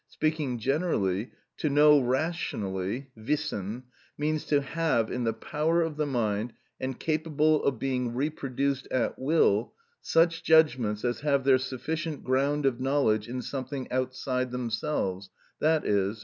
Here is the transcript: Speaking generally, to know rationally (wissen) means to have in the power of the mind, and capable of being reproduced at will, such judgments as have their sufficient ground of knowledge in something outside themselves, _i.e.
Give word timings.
Speaking 0.07 0.57
generally, 0.57 1.29
to 1.57 1.69
know 1.69 1.99
rationally 1.99 3.11
(wissen) 3.15 3.83
means 4.17 4.45
to 4.45 4.59
have 4.59 5.11
in 5.11 5.25
the 5.25 5.31
power 5.31 5.83
of 5.83 5.95
the 5.97 6.07
mind, 6.07 6.53
and 6.79 6.99
capable 6.99 7.63
of 7.63 7.77
being 7.77 8.15
reproduced 8.15 8.87
at 8.89 9.19
will, 9.19 9.73
such 10.01 10.41
judgments 10.41 11.05
as 11.05 11.19
have 11.19 11.43
their 11.43 11.59
sufficient 11.59 12.23
ground 12.23 12.65
of 12.65 12.79
knowledge 12.79 13.29
in 13.29 13.43
something 13.43 13.91
outside 13.91 14.49
themselves, 14.49 15.29
_i.e. 15.61 16.15